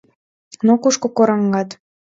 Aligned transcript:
Но 0.65 0.73
кушко 0.81 1.07
кораҥат? 1.17 1.69